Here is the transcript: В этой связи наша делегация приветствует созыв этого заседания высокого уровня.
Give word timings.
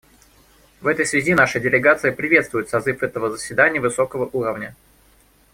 В 0.79 0.87
этой 0.87 1.05
связи 1.05 1.35
наша 1.35 1.59
делегация 1.59 2.11
приветствует 2.11 2.67
созыв 2.69 3.03
этого 3.03 3.29
заседания 3.29 3.79
высокого 3.79 4.27
уровня. 4.33 4.75